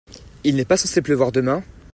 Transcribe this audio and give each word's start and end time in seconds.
Il 0.43 0.55
n'est 0.55 0.65
pas 0.65 0.77
censé 0.77 1.03
pleuvoir 1.03 1.31
demain? 1.31 1.63